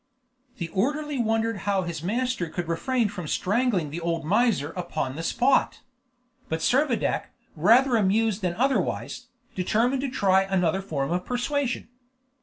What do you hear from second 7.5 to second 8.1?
rather